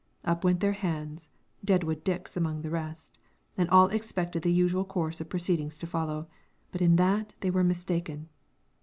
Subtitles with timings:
[0.25, 1.29] Up went their hands,
[1.63, 3.19] Deadwood Dick's among the rest,
[3.55, 6.27] and all expected the usual course of proceedings to follow;
[6.71, 8.27] but in that they were mistaken.